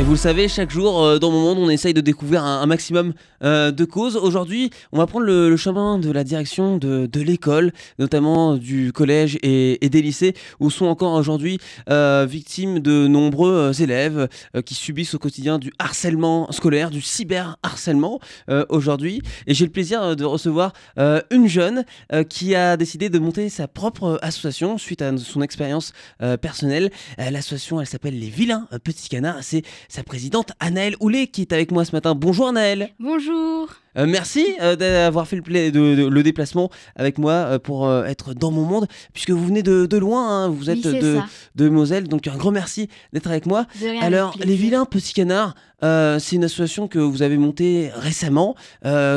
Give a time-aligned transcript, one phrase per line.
[0.00, 2.64] Et vous le savez, chaque jour euh, dans mon monde, on essaye de découvrir un,
[2.66, 4.14] maximum euh, de causes.
[4.14, 9.76] Aujourd'hui, on va prendre le, chemin de la direction de, l'école, notamment du collège et,
[9.88, 11.58] des lycées, où sont encore aujourd'hui
[11.90, 14.28] euh, victimes de nombreux élèves
[14.64, 18.20] qui subissent au quotidien du harcèlement scolaire, du cyberharcèlement
[18.68, 19.20] aujourd'hui.
[19.48, 21.84] Et j'ai le plaisir de recevoir une jeune
[22.28, 25.92] qui a décidé de monter sa propre association suite à son expérience
[26.40, 26.90] personnelle.
[27.18, 29.42] L'association, elle s'appelle Les Vilains Petits Canards.
[29.42, 32.14] C'est sa présidente Anaëlle Houlet qui est avec moi ce matin.
[32.14, 32.90] Bonjour Anaëlle.
[33.00, 33.68] Bonjour.
[33.96, 38.50] Euh, merci euh, d'avoir fait le, de, le, déplacement avec moi euh, pour être dans
[38.50, 40.48] mon monde, puisque vous venez de, loin, hein.
[40.48, 41.18] vous êtes de,
[41.56, 43.66] de, Moselle, donc un grand merci d'être avec moi.
[44.00, 48.54] Alors, les vilains petits canards, c'est une association que vous avez montée récemment.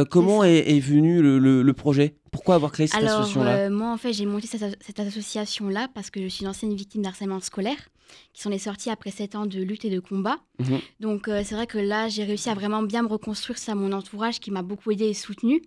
[0.10, 2.16] comment est, venu le, projet?
[2.32, 3.70] Pourquoi avoir créé cette association-là?
[3.70, 7.02] Moi, en fait, j'ai monté cette, cette association-là parce que je suis une ancienne victime
[7.02, 7.90] d'harcèlement scolaire
[8.34, 10.40] qui sont les sorties après 7 ans de lutte et de combat.
[10.60, 10.80] Mhm.
[11.00, 13.92] Donc euh, c'est vrai que là, j'ai réussi à vraiment bien me reconstruire ça, mon
[13.92, 15.62] entourage qui m'a beaucoup aidé et soutenu.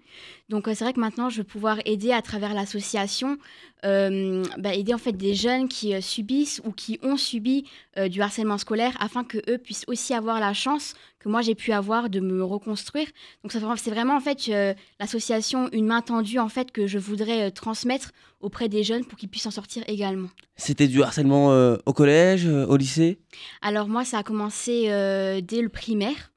[0.48, 3.39] Donc euh, c'est vrai que maintenant, je vais pouvoir aider à travers l'association,
[3.84, 7.64] euh, bah, aider en fait des jeunes qui subissent ou qui ont subi
[8.08, 11.72] du harcèlement scolaire afin que eux puissent aussi avoir la chance que moi j'ai pu
[11.72, 13.06] avoir de me reconstruire.
[13.42, 14.50] Donc c'est vraiment en fait
[14.98, 18.10] l'association une main tendue en fait que je voudrais transmettre
[18.44, 20.28] auprès des jeunes pour qu'ils puissent en sortir également.
[20.56, 23.18] C'était du harcèlement euh, au collège, euh, au lycée?
[23.62, 26.32] Alors moi, ça a commencé euh, dès le primaire.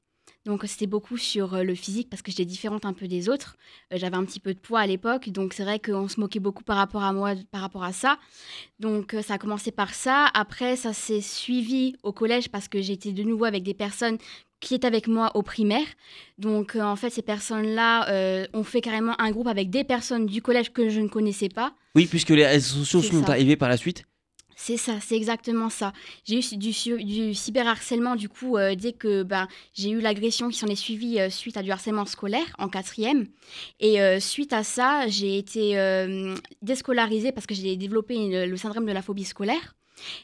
[0.48, 3.56] Donc c'était beaucoup sur le physique parce que j'étais différente un peu des autres.
[3.92, 6.64] J'avais un petit peu de poids à l'époque, donc c'est vrai qu'on se moquait beaucoup
[6.64, 8.18] par rapport à moi, par rapport à ça.
[8.80, 10.26] Donc ça a commencé par ça.
[10.32, 14.18] Après, ça s'est suivi au collège parce que j'étais de nouveau avec des personnes
[14.60, 15.86] qui est avec moi au primaire.
[16.38, 20.26] Donc, euh, en fait, ces personnes-là euh, ont fait carrément un groupe avec des personnes
[20.26, 21.74] du collège que je ne connaissais pas.
[21.94, 24.04] Oui, puisque les réseaux sociaux sont arrivés par la suite.
[24.60, 25.92] C'est ça, c'est exactement ça.
[26.24, 26.72] J'ai eu du,
[27.04, 31.18] du cyberharcèlement, du coup, euh, dès que ben, j'ai eu l'agression qui s'en est suivie
[31.30, 33.26] suite à du harcèlement scolaire en quatrième.
[33.78, 35.76] Et suite à ça, j'ai été
[36.60, 39.77] déscolarisée parce que j'ai développé le syndrome de la phobie scolaire.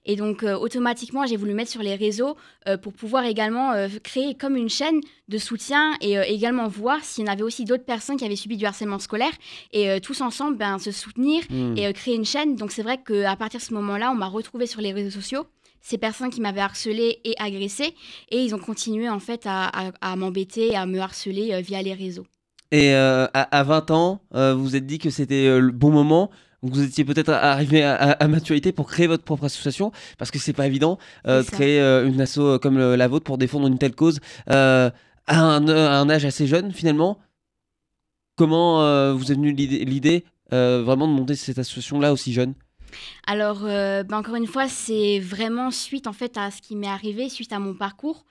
[0.05, 2.37] Et donc, euh, automatiquement, j'ai voulu mettre sur les réseaux
[2.69, 7.25] euh, pour pouvoir également euh, créer comme une chaîne de soutien et également voir s'il
[7.25, 9.33] y en avait aussi d'autres personnes qui avaient subi du harcèlement scolaire
[9.73, 11.79] et tous ensemble ben, se soutenir hmm.
[11.79, 12.57] et créer une chaîne.
[12.57, 15.47] Donc, c'est vrai qu'à partir de ce moment-là, on m'a retrouvé sur les réseaux sociaux
[15.81, 17.95] ces personnes qui m'avaient harcelé et agressé
[18.31, 19.71] et ils ont continué en fait à,
[20.01, 22.27] à, m'embêter, à me harceler via les réseaux.
[22.71, 26.31] Et à, à, 20 ans, vous vous êtes dit que c'était le bon moment
[26.65, 30.67] vous étiez peut-être arrivé à, maturité pour créer votre propre association, parce que c'est pas
[30.67, 33.95] évident euh, de créer euh, une asso euh, comme la vôtre pour défendre une telle
[33.95, 34.93] cause à
[35.29, 37.19] un, âge assez jeune finalement.
[38.37, 42.55] Comment vous est venue l'idée vraiment de monter cette association-là aussi jeune?
[43.27, 47.29] Alors, ben, encore une fois, c'est vraiment suite en fait à ce qui m'est arrivé,
[47.29, 48.25] suite à mon parcours.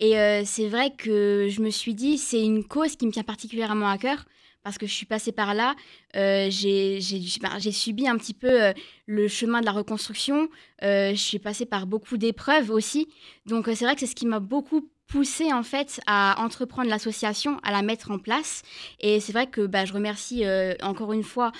[0.00, 3.88] Et c'est vrai que je me suis dit, c'est une cause qui me tient particulièrement
[3.88, 4.24] à cœur
[4.66, 5.76] parce que je suis passée par là.
[6.16, 7.00] Euh, j'ai
[7.70, 8.72] subi un petit peu euh,
[9.06, 10.48] le chemin de la reconstruction.
[10.82, 13.06] Euh, je suis passée par beaucoup d'épreuves aussi.
[13.46, 17.58] Donc c'est vrai que c'est ce qui m'a beaucoup poussé en fait à entreprendre l'association,
[17.62, 18.62] à la mettre en place.
[19.00, 20.44] Et c'est vrai que bah, je remercie
[20.82, 21.52] encore une fois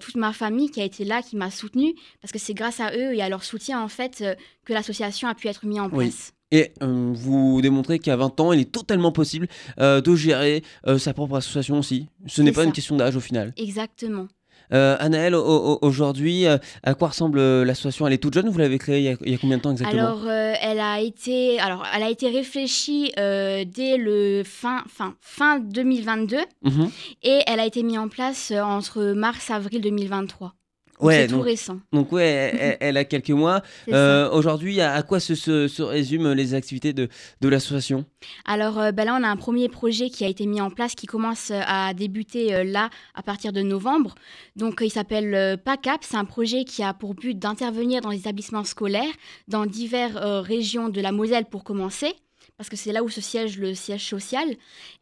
[0.00, 2.92] toute ma famille qui a été là, qui m'a soutenue, parce que c'est grâce à
[2.92, 4.24] eux et à leur soutien en fait
[4.64, 6.32] que l'association a pu être mise en place.
[6.50, 9.46] Et euh, vous démontrez qu'à 20 ans, il est totalement possible
[9.78, 12.08] euh, de gérer euh, sa propre association aussi.
[12.26, 13.52] Ce n'est pas une question d'âge au final.
[13.56, 14.26] Exactement.
[14.70, 19.34] Anaëlle, aujourd'hui, à quoi ressemble l'association Elle est toute jeune, vous l'avez créée il y,
[19.34, 20.00] a, combien de temps exactement?
[20.00, 26.36] Alors, elle a été, alors, elle a été réfléchie dès le fin, fin, fin 2022
[26.62, 26.90] mhm.
[27.22, 30.54] et elle a été mise en place entre mars et avril 2023.
[31.00, 31.78] Ouais, c'est tout récent.
[31.92, 33.62] Donc ouais, elle, a quelques mois.
[33.90, 37.08] Euh, aujourd'hui, à, quoi se, se, résument les activités de,
[37.40, 38.04] de l'association?
[38.44, 40.94] Alors euh, ben là, on a un premier projet qui a été mis en place,
[40.94, 44.14] qui commence euh, à débuter là à partir de novembre.
[44.54, 46.04] Donc il s'appelle PACAP.
[46.04, 49.02] C'est un projet qui a pour but d'intervenir dans les établissements scolaires
[49.48, 52.14] dans diverses régions de la Moselle pour commencer
[52.60, 54.46] parce que c'est là où se siège le siège social.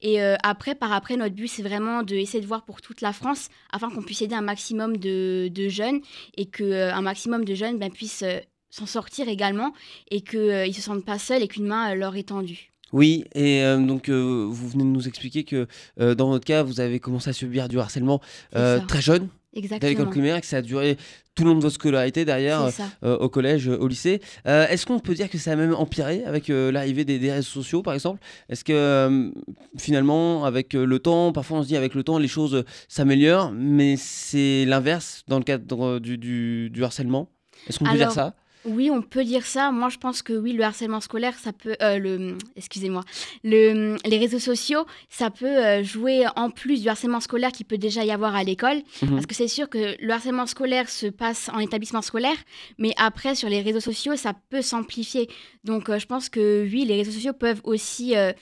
[0.01, 3.13] Et euh, après, par après, notre but, c'est vraiment d'essayer de voir pour toute la
[3.13, 5.99] France afin qu'on puisse aider un maximum de, jeunes
[6.37, 8.39] et qu'un euh, un maximum de jeunes ben, puissent euh,
[8.71, 9.73] s'en sortir également
[10.13, 12.71] et qu'ils ne se sentent pas seuls et qu'une main leur est tendue.
[12.93, 15.67] Oui, et donc vous venez de nous expliquer que
[15.99, 18.21] dans votre cas, vous avez commencé à subir du harcèlement
[18.53, 19.89] très jeune, Exactement.
[19.89, 20.97] l'école primaire, que ça a duré
[21.35, 22.69] tout le long de votre scolarité derrière,
[23.03, 24.21] euh, au collège, au lycée.
[24.47, 27.63] Euh, est-ce qu'on peut dire que ça a même empiré avec euh, l'arrivée des, réseaux
[27.63, 28.21] sociaux, par exemple?
[28.49, 29.33] Est-ce que
[29.79, 33.97] finalement, avec le temps, parfois on se dit avec le temps, les choses s'améliorent, mais
[33.97, 37.31] c'est l'inverse dans le cadre du, du, harcèlement?
[37.69, 38.35] Est-ce qu'on peut dire ça?
[38.65, 39.71] Oui, on peut dire ça.
[39.71, 43.03] Moi, je pense que oui, le harcèlement scolaire, ça peut, euh, le, excusez-moi,
[43.45, 47.79] le, les réseaux sociaux, ça peut euh, jouer en plus du harcèlement scolaire qui peut
[47.79, 49.11] déjà y avoir à l'école, Mhm.
[49.11, 52.37] parce que c'est sûr que le harcèlement scolaire se passe en établissement scolaire,
[52.79, 55.29] mais après sur les réseaux sociaux, ça peut s'amplifier.
[55.65, 58.33] Donc, euh, je pense que oui, les réseaux sociaux peuvent aussi, euh,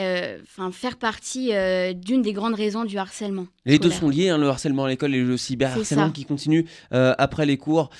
[0.00, 3.46] euh, 'fin, faire partie euh, d'une des grandes raisons du harcèlement.
[3.66, 7.14] Les deux sont liés, hein, le harcèlement à l'école et le cyberharcèlement qui continue euh,
[7.18, 7.90] après les cours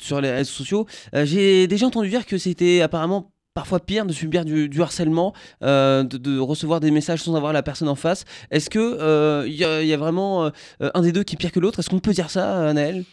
[0.00, 0.86] sur les réseaux sociaux.
[1.12, 5.32] J'ai déjà entendu dire que c'était apparemment parfois pire de subir du, du harcèlement,
[5.62, 8.24] de, de recevoir des messages sans avoir la personne en face.
[8.50, 10.50] Est-ce que il y, a- il y a vraiment
[10.80, 11.78] un des deux qui est pire que l'autre?
[11.78, 13.04] Est-ce qu'on peut dire ça, Anaël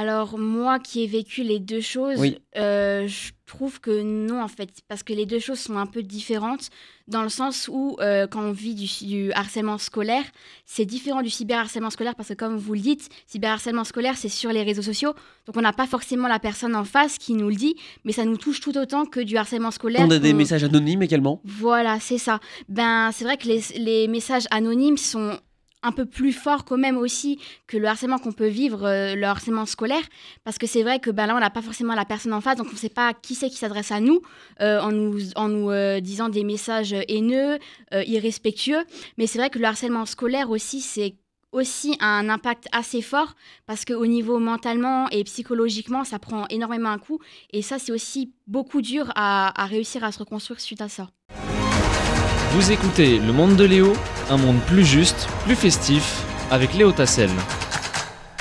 [0.00, 2.38] Alors moi qui ai vécu les deux choses, Oui.
[2.56, 6.02] euh, je trouve que non en fait, parce que les deux choses sont un peu
[6.04, 6.68] différentes,
[7.08, 10.22] dans le sens où euh, quand on vit du, du harcèlement scolaire,
[10.66, 14.52] c'est différent du cyberharcèlement scolaire, parce que comme vous le dites, cyberharcèlement scolaire c'est sur
[14.52, 15.14] les réseaux sociaux,
[15.46, 17.74] donc on n'a pas forcément la personne en face qui nous le dit,
[18.04, 20.06] mais ça nous touche tout autant que du harcèlement scolaire.
[20.06, 21.40] On a des messages anonymes également.
[21.44, 22.38] voilà, c'est ça.
[22.68, 25.38] Ben, c'est vrai que les, les messages anonymes sont
[25.82, 29.24] un peu plus forts quand même aussi que le harcèlement qu'on peut vivre, euh, le
[29.24, 30.02] harcèlement scolaire,
[30.44, 32.56] parce que c'est vrai que ben là, on n'a pas forcément la personne en face,
[32.56, 34.20] donc on ne sait pas qui c'est qui s'adresse à nous,
[34.60, 37.58] euh, en nous, en nous euh, disant des messages haineux,
[37.92, 38.84] irrespectueux.
[39.16, 41.14] Mais c'est vrai que le harcèlement scolaire aussi, c'est
[41.52, 43.34] aussi un impact assez fort
[43.66, 47.20] parce qu'au niveau mentalement et psychologiquement, ça prend énormément un coup.
[47.50, 51.08] Et ça, c'est aussi beaucoup dur à réussir à se reconstruire suite à ça.
[52.52, 53.92] Vous écoutez Le Monde de Léo,
[54.30, 57.28] un monde plus juste, plus festif, avec Léo Tassel.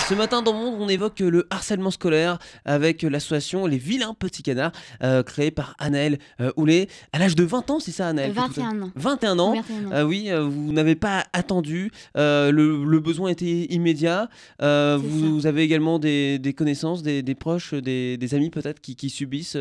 [0.09, 4.71] Ce matin dans Monde, on évoque le harcèlement scolaire avec l'association Les Vilains Petits Canards,
[5.03, 6.87] euh, créée par Anaël euh, Houlet.
[7.11, 8.91] À l'âge de 20 ans, c'est ça, Anaël que tout a- 21 ans.
[8.95, 9.53] 21 ans.
[9.55, 9.91] 21 ans.
[9.91, 12.51] Euh, oui, euh, vous n'avez pas attendu, le,
[12.85, 14.29] le besoin était immédiat.
[14.61, 19.09] Vous, avez également des, des connaissances, des, des proches, des, des amis peut-être qui, qui
[19.09, 19.57] subissent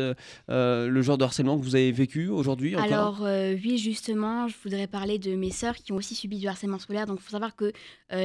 [0.47, 5.19] le genre de harcèlement que vous avez vécu aujourd'hui Alors oui, justement, je voudrais parler
[5.19, 7.05] de mes sœurs qui ont aussi subi du harcèlement scolaire.
[7.05, 7.73] Donc il faut savoir que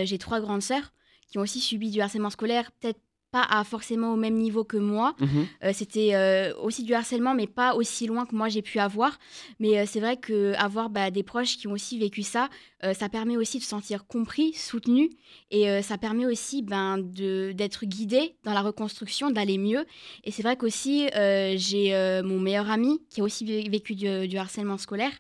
[0.05, 0.93] j'ai trois grandes sœurs
[1.33, 3.01] qui ont aussi subi du harcèlement scolaire, peut-être
[3.31, 5.15] pas à forcément au même niveau que moi.
[5.19, 5.47] Mhm.
[5.65, 9.19] Euh, C'était euh, aussi du harcèlement, mais pas aussi loin que moi j'ai pu avoir.
[9.59, 12.51] Mais euh, c'est vrai que avoir bah, des proches qui ont aussi vécu ça,
[12.93, 15.09] ça permet aussi de se sentir compris, soutenu,
[15.53, 19.87] et ça permet aussi ben, de- d'être guidé dans la reconstruction, d'aller mieux.
[20.25, 21.07] Et c'est vrai qu'aussi
[21.57, 25.13] j'ai mon meilleur ami qui a aussi vé- vécu du, du harcèlement scolaire,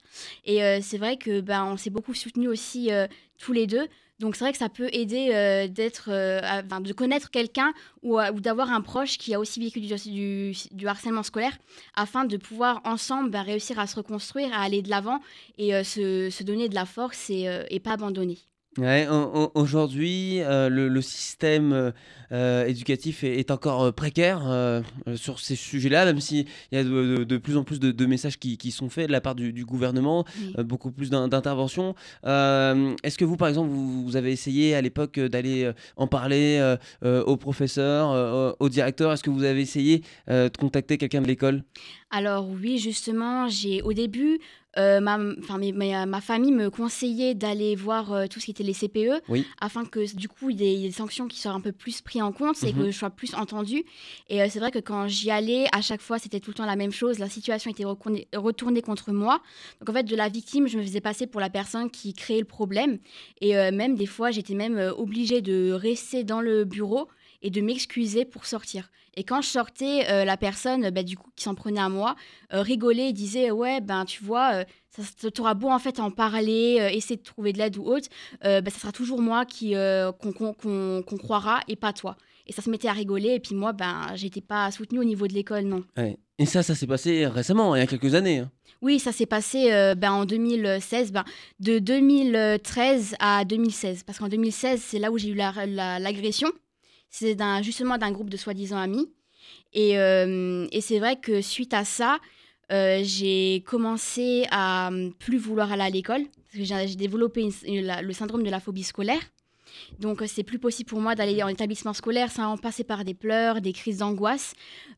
[0.44, 2.90] et c'est vrai que ben, on s'est beaucoup soutenu aussi
[3.38, 3.86] tous les deux.
[4.18, 7.72] Donc c'est vrai que ça peut aider euh, d'être, euh, de connaître quelqu'un
[8.02, 11.56] ou, d'avoir un proche qui a aussi vécu du, harcèlement scolaire
[11.96, 15.20] afin de pouvoir ensemble ben, réussir à se reconstruire, à aller de l'avant
[15.58, 18.38] et euh, se, donner de la force et, et pas abandonner.
[18.78, 19.06] Ouais,
[19.54, 21.90] Aujourd'hui, euh, le, le système euh,
[22.32, 24.80] euh, éducatif est, est encore précaire euh,
[25.14, 26.88] sur ces sujets-là, même s'il y a de,
[27.18, 29.34] de- de plus en plus de, de messages qui, qui sont faits de la part
[29.34, 30.64] du, du gouvernement, Oui.
[30.64, 31.94] beaucoup plus d'in- d'interventions.
[32.24, 37.36] Est-ce que vous, par exemple, vous, vous avez essayé à l'époque d'aller en parler aux
[37.36, 41.62] professeurs, euh, au directeur Est-ce que vous avez essayé de contacter quelqu'un de l'école?
[42.10, 44.38] Alors oui, justement, j'ai au début,
[44.78, 48.50] euh, ma, enfin, mes- mes- ma famille me conseillait d'aller voir euh, tout ce qui
[48.52, 49.46] était les CPE, Oui.
[49.60, 52.22] afin que du coup, il y ait des sanctions qui soient un peu plus prises
[52.22, 52.78] en compte et Mhm.
[52.78, 53.84] que je sois plus entendue.
[54.28, 56.66] Et euh, c'est vrai que quand j'y allais, à chaque fois, c'était tout le temps
[56.66, 57.18] la même chose.
[57.18, 59.40] La situation était retournée, contre moi.
[59.80, 62.38] Donc en fait, de la victime, je me faisais passer pour la personne qui créait
[62.38, 62.98] le problème.
[63.40, 67.08] Et euh, même des fois, j'étais même euh, obligée de rester dans le bureau
[67.42, 68.90] et de m'excuser pour sortir.
[69.14, 72.16] Et quand je sortais, euh, la personne, bah, du coup, qui s'en prenait à moi,
[72.54, 76.10] euh, rigolait et disait ouais ben tu vois, euh, ça t'auras beau en fait en
[76.10, 78.08] parler, euh, essayer de trouver de l'aide ou autre,
[78.42, 79.74] bah, ça sera toujours moi qui
[80.20, 82.16] qu'on qu'on- qu'on croira et pas toi.
[82.46, 85.26] Et ça se mettait à rigoler et puis moi ben j'étais pas soutenue au niveau
[85.28, 85.84] de l'école non.
[85.96, 86.16] Ouais.
[86.38, 88.38] Et ça, ça s'est passé récemment, il y a quelques années.
[88.40, 88.50] hein.
[88.80, 91.24] Oui, ça s'est passé euh, ben, en 2016, ben,
[91.60, 94.02] de 2013 à 2016.
[94.02, 96.48] Parce qu'en 2016, c'est là où j'ai eu la- la- l'agression.
[97.12, 99.08] C'est justement d'un groupe de soi-disant amis.
[99.74, 102.18] Et, euh, et c'est vrai que suite à ça,
[102.72, 106.22] euh, j'ai commencé à euh, plus vouloir aller à l'école.
[106.24, 109.20] Parce que j'ai développé le syndrome de la phobie scolaire.
[109.98, 113.04] Donc, euh, c'est plus possible pour moi d'aller en établissement scolaire sans en passer par
[113.04, 114.54] des pleurs, des crises d'angoisse.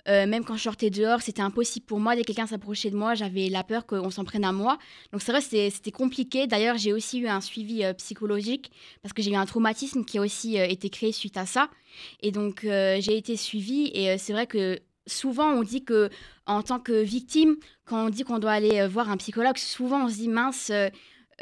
[0.08, 2.14] Euh, même quand je sortais dehors, c'était impossible pour moi.
[2.14, 4.78] Dès que quelqu'un s'approchait de moi, j'avais la peur qu'on s'en prenne à moi.
[5.12, 6.46] Donc, c'est vrai, c'était compliqué.
[6.46, 8.70] D'ailleurs, j'ai aussi eu un suivi euh, psychologique
[9.02, 11.68] parce que j'ai eu un traumatisme qui a aussi été créé suite à ça.
[12.20, 13.90] Et donc, j'ai été suivie.
[13.94, 16.10] Et c'est vrai que souvent, on dit que
[16.46, 20.08] en tant que victime, quand on dit qu'on doit aller voir un psychologue, souvent on
[20.08, 20.72] se dit mince.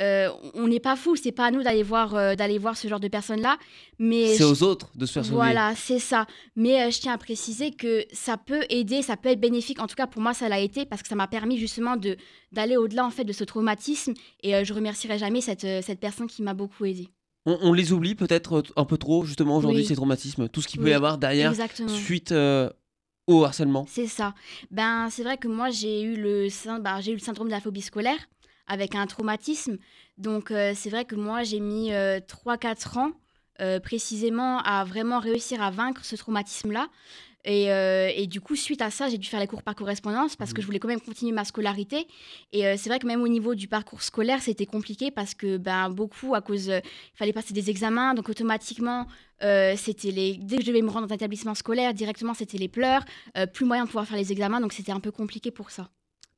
[0.00, 2.88] Euh, on n'est pas fou, c'est pas à nous d'aller voir, euh, d'aller voir ce
[2.88, 3.58] genre de personnes-là.
[3.98, 5.36] Mais C'est aux autres de se faire sauver.
[5.36, 6.26] voilà, c'est ça.
[6.56, 9.80] Mais euh, je tiens à préciser que ça peut aider, ça peut être bénéfique.
[9.80, 12.16] En tout cas, pour moi, ça l'a été parce que ça m'a permis justement de
[12.52, 14.14] d'aller au-delà en fait de ce traumatisme.
[14.42, 17.08] Et je remercierai jamais cette, cette personne qui m'a beaucoup aidée.
[17.46, 19.86] On, on les oublie peut-être un peu trop, justement, aujourd'hui, Oui.
[19.86, 20.48] ces traumatismes.
[20.48, 21.88] Tout ce qu'il peut y avoir derrière, Exactement.
[21.88, 22.32] suite
[23.26, 23.86] au harcèlement.
[23.88, 24.34] C'est ça.
[24.70, 26.48] Ben, c'est vrai que moi, j'ai eu, le,
[26.80, 28.18] ben, j'ai eu le syndrome de la phobie scolaire
[28.66, 29.78] avec un traumatisme.
[30.18, 33.12] Donc, euh, c'est vrai que moi, j'ai mis euh, 3-4 ans
[33.60, 36.88] euh, précisément à vraiment réussir à vaincre ce traumatisme-là.
[37.44, 40.36] Et, euh, et du coup, suite à ça, j'ai dû faire les cours par correspondance
[40.36, 42.06] parce que je voulais quand même continuer ma scolarité.
[42.52, 45.90] Et c'est vrai que même au niveau du parcours scolaire, c'était compliqué parce que ben,
[45.90, 46.68] beaucoup, à cause.
[46.68, 49.08] Il fallait passer des examens, donc automatiquement,
[49.42, 50.36] euh, c'était les.
[50.36, 53.04] Dès que je devais me rendre dans un établissement scolaire, directement, c'était les pleurs.
[53.36, 55.90] Euh, plus moyen de pouvoir faire les examens, donc c'était un peu compliqué pour ça.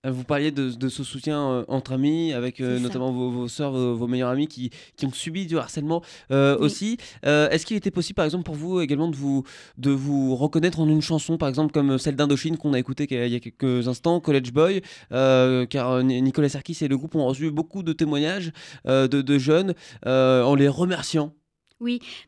[0.05, 3.49] Euh, Vous parliez de, de ce soutien euh, entre amis, avec euh, notamment vos, vos
[3.49, 6.65] sœurs, vos, vos meilleurs amis qui, qui ont subi du harcèlement euh, Oui.
[6.67, 6.97] aussi.
[7.23, 9.45] Est-ce qu'il était possible, par exemple, pour vous également de vous,
[9.79, 13.33] de vous reconnaître en une chanson, par exemple, comme celle d'Indochine qu'on a écoutée il
[13.33, 17.51] y a quelques instants, College Boy, car Ni- Nicolas Sarkis et le groupe ont reçu
[17.51, 18.53] beaucoup de témoignages
[18.87, 21.33] de, de jeunes en les remerciant.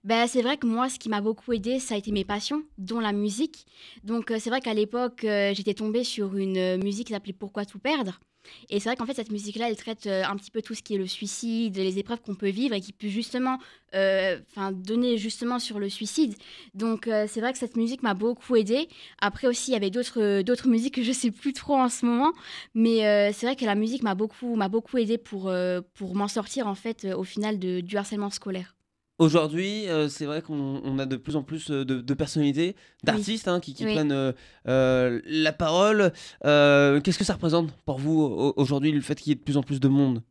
[0.05, 2.63] Ben, c'est vrai que moi, ce qui m'a beaucoup aidé, ça a été mes passions,
[2.79, 3.67] dont la musique.
[4.05, 7.33] Donc, euh, c'est vrai qu'à l'époque, euh, j'étais tombée sur une euh, musique qui s'appelait
[7.33, 8.21] Pourquoi tout perdre?
[8.71, 10.95] Et c'est vrai qu'en fait, cette musique-là, elle traite un petit peu tout ce qui
[10.95, 13.59] est le suicide, les épreuves qu'on peut vivre et qui peut justement
[13.93, 16.33] donner justement sur le suicide.
[16.73, 18.89] Donc, c'est vrai que cette musique m'a beaucoup aidée.
[19.21, 22.07] Après aussi, il y avait d'autres d'autres musiques que je sais plus trop en ce
[22.07, 22.31] moment.
[22.73, 25.53] Mais c'est vrai que la musique m'a beaucoup, m'a beaucoup aidée pour,
[25.95, 28.76] pour m'en sortir, en fait, au final, du harcèlement scolaire.
[29.19, 32.77] Aujourd'hui, euh, c'est vrai qu'on on a de plus en plus euh, de, de personnalités,
[33.03, 33.95] d'artistes hein, qui, qui Oui.
[33.95, 34.33] prennent euh,
[34.69, 36.13] euh, la parole.
[36.43, 39.57] Qu'est-ce que ça représente pour vous au- aujourd'hui, le fait qu'il y ait de plus
[39.57, 40.23] en plus de monde?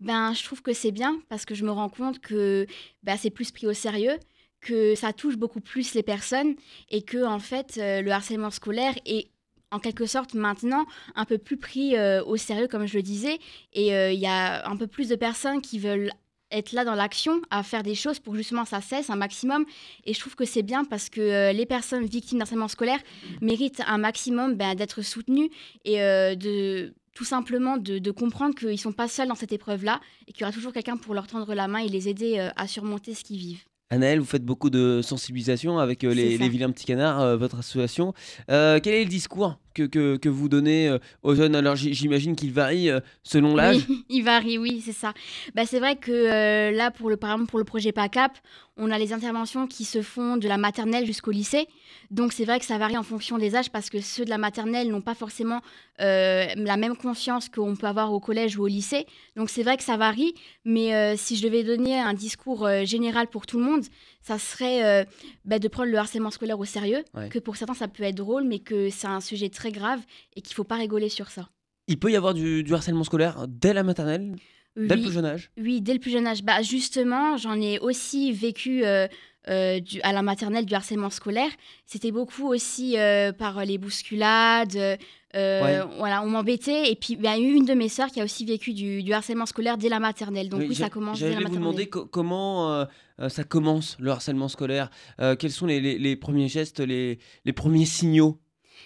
[0.00, 2.66] Ben, je trouve que c'est bien parce que je me rends compte que
[3.04, 4.18] ben, c'est plus pris au sérieux,
[4.60, 6.54] que ça touche beaucoup plus les personnes
[6.90, 9.28] et que en fait le harcèlement scolaire est
[9.70, 13.38] en quelque sorte maintenant un peu plus pris euh, au sérieux comme je le disais
[13.72, 16.10] et euh, il y a un peu plus de personnes qui veulent
[16.54, 19.64] être là dans l'action, à faire des choses pour justement ça cesse un maximum.
[20.04, 23.00] Et je trouve que c'est bien parce que euh, les personnes victimes d'harcèlement scolaire
[23.40, 25.50] méritent un maximum ben, d'être soutenues
[25.84, 29.52] et euh, de tout simplement de, de comprendre qu'ils ne sont pas seuls dans cette
[29.52, 32.38] épreuve-là et qu'il y aura toujours quelqu'un pour leur tendre la main et les aider
[32.38, 33.62] euh, à surmonter ce qu'ils vivent.
[33.90, 38.12] Anaël, vous faites beaucoup de sensibilisation avec les, vilains petits canards, votre association.
[38.48, 42.52] Quel est le discours que, que, que vous donnez euh, aux jeunes Alors j'imagine qu'il
[42.52, 43.84] varie euh, selon l'âge.
[43.88, 45.12] Oui, il varie, oui, c'est ça.
[45.54, 48.32] Bah, c'est vrai que euh, là, pour le, par exemple, pour le projet PACAP,
[48.76, 51.68] on a les interventions qui se font de la maternelle jusqu'au lycée.
[52.10, 54.38] Donc, c'est vrai que ça varie en fonction des âges parce que ceux de la
[54.38, 55.60] maternelle n'ont pas forcément
[56.00, 59.06] euh, la même confiance qu'on peut avoir au collège ou au lycée.
[59.36, 60.34] Donc, c'est vrai que ça varie.
[60.64, 63.84] Mais euh, si je devais donner un discours général pour tout le monde,
[64.26, 65.04] ça serait euh,
[65.44, 67.04] bah, de prendre le harcèlement scolaire au sérieux.
[67.14, 67.28] Ouais.
[67.28, 70.00] Que pour certains, ça peut être drôle, mais que c'est un sujet très grave
[70.34, 71.48] et qu'il ne faut pas rigoler sur ça.
[71.88, 74.34] Il peut y avoir du, du harcèlement scolaire dès la maternelle,
[74.76, 75.50] dès le plus jeune âge?
[75.58, 76.42] Oui, dès le plus jeune âge.
[76.42, 79.06] Bah, justement, j'en ai aussi vécu euh,
[79.48, 81.50] euh, du- à la maternelle du harcèlement scolaire.
[81.84, 82.96] C'était beaucoup aussi
[83.38, 84.98] par les bousculades.
[85.34, 85.94] Euh, Ouais.
[85.98, 86.90] Voilà, on m'embêtait.
[86.90, 89.02] Et puis, il y a eu une de mes sœurs qui a aussi vécu du,
[89.02, 90.48] du harcèlement scolaire dès la maternelle.
[90.48, 91.68] Donc, oui, ça commence dès la J'allais vous maternelle.
[91.72, 92.84] demander co- comment euh,
[93.20, 94.90] euh, ça commence le harcèlement scolaire?
[95.38, 98.38] Quels sont les, les- les premiers gestes, les, les premiers signaux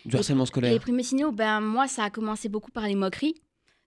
[0.04, 0.72] du harcèlement scolaire?
[0.72, 3.34] Les premiers signaux, ben, moi, ça a commencé beaucoup par les moqueries.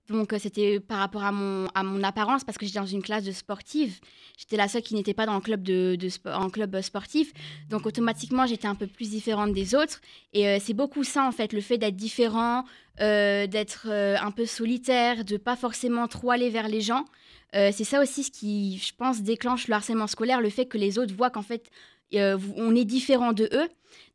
[0.09, 3.01] Donc, euh, c'était par rapport à mon, à mon apparence, parce que j'étais dans une
[3.01, 3.99] classe de sportive.
[4.37, 7.31] J'étais la seule qui n'était pas dans un club, de, de en club euh, sportif.
[7.69, 10.01] Donc, automatiquement, j'étais un peu plus différente des autres.
[10.33, 12.65] Et euh, c'est beaucoup ça, en fait, le fait d'être différent,
[12.99, 17.05] d'être un peu solitaire, de pas forcément trop aller vers les gens.
[17.53, 20.99] C'est ça aussi ce qui, je pense, déclenche le harcèlement scolaire, le fait que les
[20.99, 21.71] autres voient qu'en fait,
[22.15, 23.67] euh, on est différent de eux.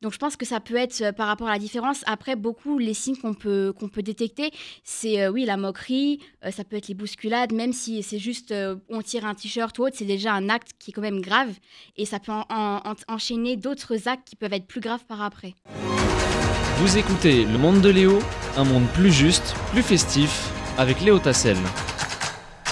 [0.02, 2.02] Donc je pense que ça peut être euh, par rapport à la différence.
[2.06, 4.50] Après, beaucoup, les signes qu'on peut, peut détecter,
[4.84, 8.54] c'est euh, oui, la moquerie, ça peut être les bousculades, même si c'est juste
[8.88, 11.50] on tire un t-shirt ou autre, c'est déjà un acte qui est quand même grave.
[11.96, 15.54] Et ça peut en- en- enchaîner d'autres actes qui peuvent être plus graves par après.
[16.78, 18.18] Vous écoutez Le Monde de Léo,
[18.56, 21.56] un monde plus juste, plus festif, avec Léo Tassel.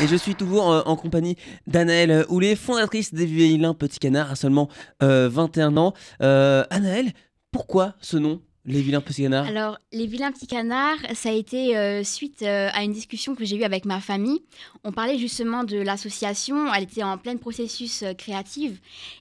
[0.02, 1.36] Et je suis toujours euh, en compagnie
[1.68, 4.68] d'Anaëlle Houlet, fondatrice des Vilains Petits Canards à seulement
[5.04, 5.94] euh, 21 ans.
[6.20, 6.64] Euh,
[7.52, 11.76] pourquoi ce nom, Les Vilains Petits Canards Alors, les vilains petits canards, ça a été
[11.76, 14.40] euh, suite euh, à une discussion que j'ai eue avec ma famille.
[14.82, 18.72] On parlait justement de l'association, elle était en plein processus euh, créatif,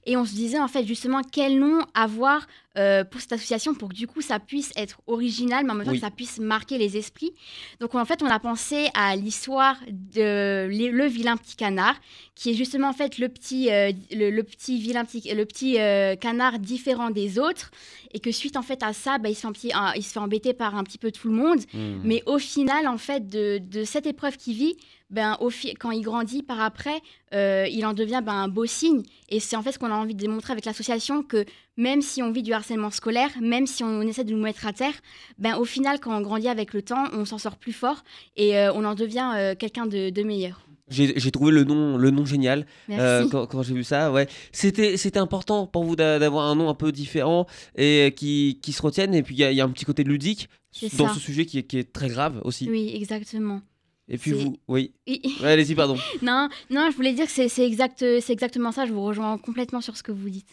[0.06, 3.88] et on se disait en fait justement quel nom avoir euh, pour cette association pour
[3.90, 5.98] que du coup ça puisse être original, mais en même temps Oui.
[6.00, 7.32] que ça puisse marquer les esprits.
[7.80, 11.96] Donc en fait, on a pensé à l'histoire de le, le vilain petit canard,
[12.34, 15.78] qui est justement en fait le petit, euh, le, le petit vilain petit, le petit
[15.80, 17.70] euh, canard différent des autres,
[18.12, 20.18] et que suite en fait à ça, bah, il, se fait petit- il se fait
[20.20, 21.60] embêter par un petit peu tout le monde.
[21.72, 22.00] Hmm.
[22.04, 24.76] Mais au final, en fait, de, de cette épreuve qu'il vit,
[25.14, 27.00] ben, au quand il grandit par après,
[27.34, 29.02] euh, il en devient ben, un beau signe.
[29.28, 31.44] Et c'est en fait ce qu'on a envie de démontrer avec l'association, que
[31.76, 34.72] même si on vit du harcèlement scolaire, même si on essaie de nous mettre à
[34.72, 34.94] terre,
[35.38, 38.02] ben, au final, quand on grandit avec le temps, on s'en sort plus fort
[38.36, 40.60] et euh, on en devient euh, quelqu'un de, de meilleur.
[40.90, 44.12] J'ai j'ai trouvé le nom, le nom génial euh, quand, quand j'ai vu ça.
[44.12, 48.58] Ouais, c'était c'était important pour vous d'a- d'avoir un nom un peu différent et qui,
[48.62, 49.14] qui se retienne.
[49.14, 50.50] Et puis il y, a- il y a un petit côté ludique
[50.98, 51.14] dans ça.
[51.14, 52.68] ce sujet qui qui est très grave aussi.
[52.68, 53.62] Oui, exactement.
[54.08, 54.92] Et puis vous, oui.
[55.08, 55.22] Oui.
[55.42, 55.96] Ouais, Allez-y, pardon.
[56.22, 58.84] non, non, je voulais dire que c'est exact, exactement ça.
[58.86, 60.48] Je vous rejoins complètement sur ce que vous dites.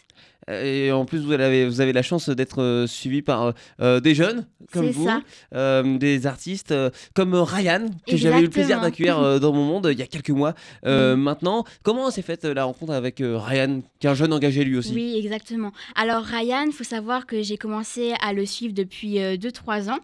[0.50, 4.12] Et en plus, vous avez, vous avez la chance d'être euh, suivi par euh, des
[4.14, 5.08] jeunes comme vous,
[5.54, 9.52] euh, des artistes euh, comme euh, Ryan, que j'avais eu le plaisir d'accueillir euh, dans
[9.52, 10.54] mon monde euh, il y a quelques mois
[10.84, 11.64] euh, maintenant.
[11.84, 14.76] Comment s'est faite euh, la rencontre avec euh, Ryan, qui est un jeune engagé lui
[14.76, 14.92] aussi?
[14.92, 15.70] Oui, exactement.
[15.94, 19.98] Alors Ryan, il faut savoir que j'ai commencé à le suivre depuis 2-3 ans.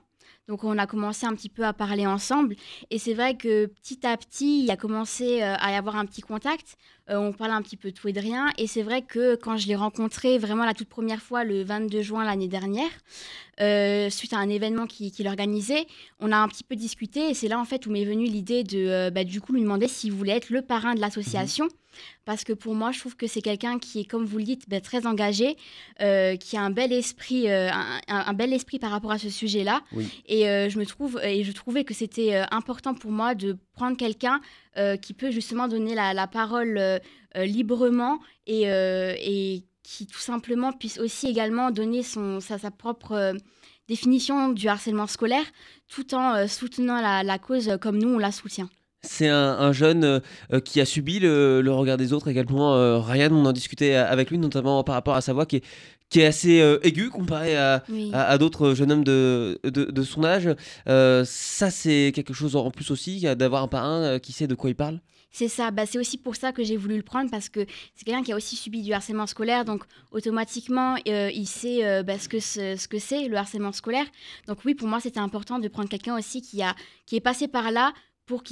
[0.48, 2.56] Donc on a commencé un petit peu à parler ensemble.
[2.90, 6.06] Et c'est vrai que petit à petit, il a commencé euh, à y avoir un
[6.06, 6.78] petit contact.
[7.10, 8.50] Euh, on parlait un petit peu de tout et de rien.
[8.56, 12.00] Et c'est vrai que quand je l'ai rencontré vraiment la toute première fois, le 22
[12.00, 12.90] juin l'année dernière,
[13.60, 15.86] euh, suite à un événement qu'il qui organisait,
[16.18, 17.28] on a un petit peu discuté.
[17.28, 19.86] Et c'est là en fait où m'est venue l'idée de bah, du coup lui demander
[19.86, 21.68] s'il voulait être le parrain de l'association.
[22.24, 24.68] Parce que pour moi, je trouve que c'est quelqu'un qui est, comme vous le dites,
[24.68, 25.56] bah, très engagé,
[26.00, 27.70] euh, qui a un bel esprit, euh,
[28.08, 29.82] un, bel esprit par rapport à ce sujet-là.
[29.92, 30.08] Oui.
[30.26, 33.96] Et euh, je me trouve, et je trouvais que c'était important pour moi de prendre
[33.96, 34.40] quelqu'un
[35.02, 37.00] qui peut justement donner la, la parole
[37.34, 43.34] librement et, et qui tout simplement puisse aussi également donner son, sa, sa propre
[43.88, 45.46] définition du harcèlement scolaire,
[45.88, 48.68] tout en soutenant la, la cause comme nous on la soutient.
[49.02, 50.20] C'est un, un jeune euh,
[50.52, 52.74] euh, qui a subi le, le regard des autres également.
[52.74, 55.56] euh, Ryan, on en discutait euh, avec lui, notamment par rapport à sa voix qui
[55.56, 55.64] est,
[56.10, 58.10] qui est assez euh, aiguë comparée à, Oui.
[58.12, 60.48] à, à d'autres jeunes hommes de, de, de son âge.
[60.86, 64.74] Ça, c'est quelque chose en plus aussi, d'avoir un parrain qui sait de quoi il
[64.76, 65.00] parle.
[65.30, 67.60] C'est ça, bah, c'est aussi pour ça que j'ai voulu le prendre parce que
[67.94, 72.02] c'est quelqu'un qui a aussi subi du harcèlement scolaire, donc automatiquement euh, il sait euh,
[72.02, 74.06] bah, ce que c'est ce que c'est, le harcèlement scolaire.
[74.46, 76.74] Donc oui, pour moi c'était important de prendre quelqu'un aussi qui, a,
[77.06, 77.92] qui est passé par là
[78.28, 78.42] pour,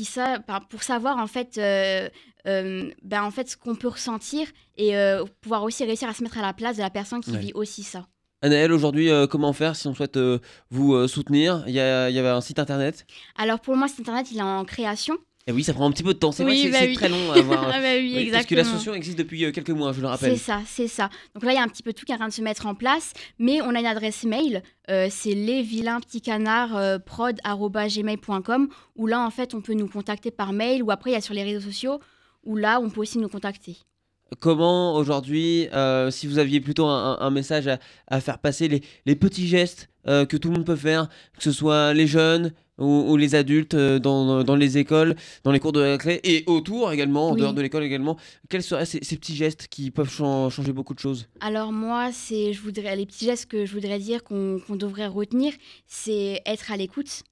[0.70, 2.08] pour savoir en fait, euh,
[2.48, 6.22] euh, bah, en fait ce qu'on peut ressentir et euh, pouvoir aussi réussir à se
[6.24, 7.38] mettre à la place de la personne qui Ouais.
[7.38, 8.06] vit aussi ça.
[8.42, 10.38] Anaël, aujourd'hui, euh, comment faire si on souhaite euh,
[10.70, 11.64] vous euh, soutenir?
[11.66, 13.06] Il y, a, il y avait un site internet?
[13.36, 15.16] Alors pour moi, cet internet il est en création.
[15.48, 16.32] Et oui, ça prend un petit peu de temps.
[16.32, 16.94] C'est Oui, vrai que bah c'est oui.
[16.94, 17.68] très long à avoir.
[17.72, 20.32] Ah bah oui, Oui, parce que l'association existe depuis euh, quelques mois, je le rappelle.
[20.36, 21.08] C'est ça, c'est ça.
[21.34, 22.42] Donc là, il y a un petit peu tout qui est en train de se
[22.42, 26.76] mettre en place, mais on a une adresse mail, euh, c'est les vilains petits canards
[26.76, 26.98] euh,
[28.96, 31.20] où là, en fait, on peut nous contacter par mail ou après, il y a
[31.20, 32.00] sur les réseaux sociaux
[32.44, 33.76] où là, on peut aussi nous contacter.
[34.40, 37.78] Comment aujourd'hui, euh, si vous aviez plutôt un, un- un message à,
[38.08, 41.42] à faire passer, les, les petits gestes euh, que tout le monde peut faire, que
[41.44, 45.60] ce soit les jeunes ou, ou les adultes euh, dans, dans les écoles, dans les
[45.60, 47.40] cours de récré et autour également, en Oui.
[47.40, 48.16] dehors de l'école également,
[48.48, 51.26] quels seraient ces, ces petits gestes qui peuvent chan- changer beaucoup de choses?
[51.40, 55.06] Alors moi, c'est, je voudrais, les petits gestes que je voudrais dire qu'on qu'on devrait
[55.06, 55.52] retenir,
[55.86, 57.22] c'est être à l'écoute.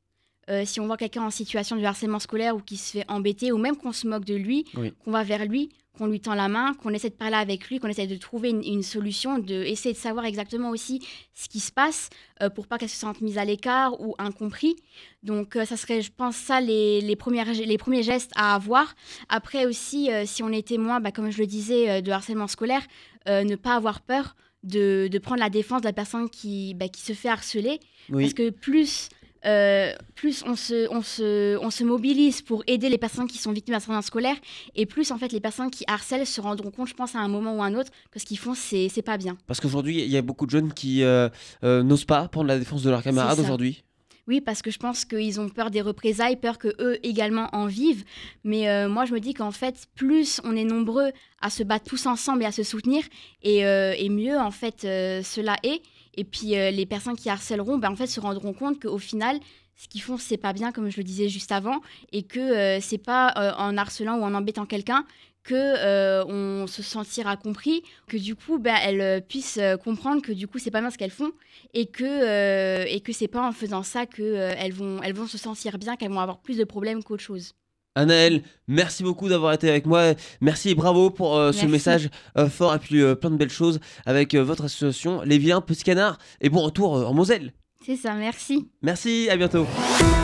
[0.50, 3.50] Euh, si on voit quelqu'un en situation de harcèlement scolaire ou qui se fait embêter,
[3.50, 4.92] ou même qu'on se moque de lui, Oui.
[5.02, 7.78] qu'on va vers lui, qu'on lui tend la main, qu'on essaie de parler avec lui,
[7.78, 11.00] qu'on essaie de trouver une, une solution, de essayer de savoir exactement aussi
[11.35, 12.11] ce qui se passe
[12.42, 14.76] euh, pour pas qu'elle se sente mise à l'écart ou incompris.
[15.22, 18.94] Donc euh, ça serait, je pense, ça les, les, premières, les premiers gestes à avoir.
[19.28, 22.83] Après aussi, euh, si on est témoin, bah, comme je le disais, de harcèlement scolaire,
[23.26, 27.00] ne pas avoir peur de, de prendre la défense de la personne qui, bah, qui
[27.00, 27.78] se fait harceler.
[28.11, 28.24] Oui.
[28.24, 29.09] Parce que plus,
[29.46, 33.52] euh, plus on, se, on, se, on se mobilise pour aider les personnes qui sont
[33.52, 34.37] victimes d'harcèlement scolaire,
[34.74, 37.28] et plus en fait les personnes qui harcèlent se rendront compte, je pense, à un
[37.28, 39.37] moment ou à un autre, que ce qu'ils font, c'est pas bien.
[39.46, 41.28] Parce qu'aujourd'hui, il y a beaucoup de jeunes qui euh,
[41.62, 43.85] euh, n'osent pas prendre la défense de leurs camarades aujourd'hui.
[44.26, 47.66] Oui, parce que je pense qu'ils ont peur des représailles, peur que eux également en
[47.66, 48.04] vivent.
[48.42, 51.11] Mais euh, moi, je me dis qu'en fait, plus on est nombreux
[51.42, 53.04] à se battre tous ensemble et à se soutenir,
[53.42, 55.83] et, euh, et mieux en fait euh, cela est.
[56.16, 59.38] Et puis euh, les personnes qui harcèleront, ben, en fait, se rendront compte qu'au final,
[59.77, 61.81] ce qu'ils font, c'est pas bien, comme je le disais juste avant,
[62.12, 65.05] et que euh, c'est pas euh, en harcelant ou en embêtant quelqu'un
[65.42, 70.59] que on se sentira compris, que du coup, ben, elles puissent comprendre que du coup,
[70.59, 71.33] c'est pas bien ce qu'elles font,
[71.74, 75.77] et que et que c'est pas en faisant ça que elles vont vont se sentir
[75.77, 77.53] bien, qu'elles vont avoir plus de problèmes qu'autre chose.
[77.94, 80.14] Anaël, merci beaucoup d'avoir été avec moi.
[80.40, 81.70] Merci et bravo pour euh, ce Merci.
[81.70, 85.38] message euh, fort et puis euh, plein de belles choses avec euh, votre association Les
[85.38, 86.18] Vilains Petits Canards.
[86.40, 87.52] Et bon retour euh, en Moselle.
[87.87, 88.68] C'est ça, merci.
[88.83, 89.66] Merci, à bientôt.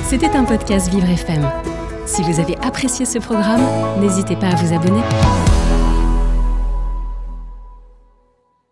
[0.08, 1.48] C'était un podcast Vivre FM.
[2.06, 3.62] Si vous avez apprécié ce programme,
[4.00, 5.02] n'hésitez pas à vous abonner.